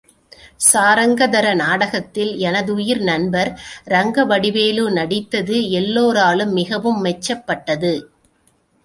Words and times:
சாரங்கதர 0.67 1.47
நாடகத்தில் 1.55 2.31
எனதுயிர் 2.39 3.01
நண்பர் 3.01 3.51
ரங்கவடிவேலு 3.87 4.85
நடித்தது 4.91 5.57
எல்லோராலும் 5.71 6.51
மிகவும் 6.51 6.99
மெச்சப்பட்டது. 7.05 7.93